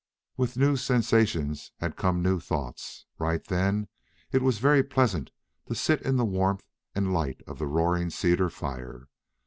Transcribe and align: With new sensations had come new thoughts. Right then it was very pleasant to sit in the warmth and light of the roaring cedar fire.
With 0.35 0.57
new 0.57 0.77
sensations 0.77 1.73
had 1.77 1.95
come 1.95 2.23
new 2.23 2.39
thoughts. 2.39 3.05
Right 3.19 3.45
then 3.45 3.87
it 4.31 4.41
was 4.41 4.57
very 4.57 4.81
pleasant 4.81 5.29
to 5.67 5.75
sit 5.75 6.01
in 6.01 6.15
the 6.17 6.25
warmth 6.25 6.65
and 6.95 7.13
light 7.13 7.43
of 7.45 7.59
the 7.59 7.67
roaring 7.67 8.09
cedar 8.09 8.49
fire. 8.49 9.09